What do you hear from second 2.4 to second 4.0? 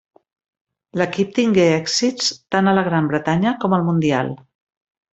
tant a la Gran Bretanya com al